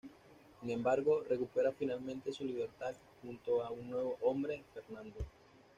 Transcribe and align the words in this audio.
Sin 0.59 0.71
embargo, 0.71 1.21
recupera 1.29 1.71
finalmente 1.77 2.31
su 2.31 2.43
libertad 2.43 2.95
junto 3.21 3.61
a 3.63 3.69
un 3.69 3.91
nuevo 3.91 4.17
hombre, 4.23 4.63
Fernando. 4.73 5.19